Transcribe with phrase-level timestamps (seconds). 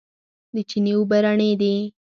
[0.53, 1.75] د چينې اوبه رڼې دي.